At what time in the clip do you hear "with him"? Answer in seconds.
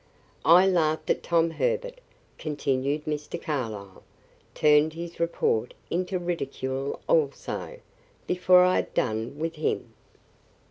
9.37-9.93